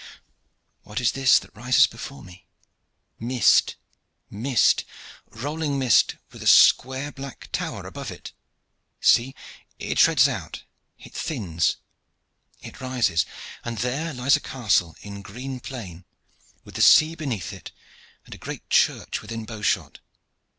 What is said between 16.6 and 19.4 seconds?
with the sea beneath it, and a great church